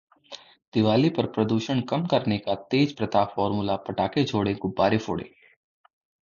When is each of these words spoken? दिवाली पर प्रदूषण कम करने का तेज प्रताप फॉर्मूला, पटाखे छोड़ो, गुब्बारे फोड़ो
दिवाली 0.73 1.09
पर 1.09 1.25
प्रदूषण 1.25 1.81
कम 1.81 2.05
करने 2.05 2.37
का 2.37 2.55
तेज 2.71 2.95
प्रताप 2.97 3.33
फॉर्मूला, 3.35 3.75
पटाखे 3.87 4.23
छोड़ो, 4.23 4.53
गुब्बारे 4.61 4.97
फोड़ो 4.97 5.23